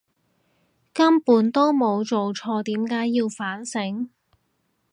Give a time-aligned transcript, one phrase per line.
[0.95, 4.09] 根本都冇做錯，點解要反省！